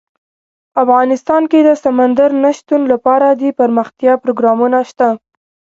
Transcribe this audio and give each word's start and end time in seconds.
افغانستان 0.83 1.43
کې 1.51 1.59
د 1.63 1.69
سمندر 1.83 2.29
نه 2.43 2.51
شتون 2.57 2.81
لپاره 2.91 3.27
دپرمختیا 3.43 4.13
پروګرامونه 4.23 4.79
شته. 4.89 5.07